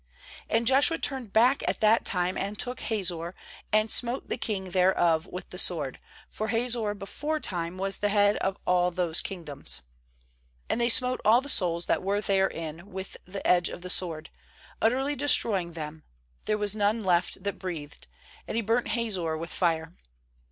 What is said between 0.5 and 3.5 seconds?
10And Joshua turned back at that time, and took Hazor,